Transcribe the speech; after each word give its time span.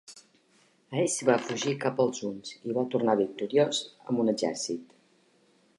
Aeci 0.93 1.27
va 1.29 1.35
fugir 1.49 1.73
cap 1.83 2.01
als 2.05 2.23
huns 2.29 2.55
i 2.71 2.75
va 2.79 2.87
tornar 2.95 3.17
victoriós 3.21 3.83
amb 4.07 4.25
un 4.27 4.35
exèrcit. 4.37 4.99